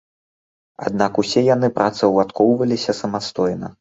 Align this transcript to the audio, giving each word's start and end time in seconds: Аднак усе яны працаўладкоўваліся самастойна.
Аднак 0.85 1.19
усе 1.23 1.43
яны 1.49 1.67
працаўладкоўваліся 1.77 2.91
самастойна. 3.03 3.67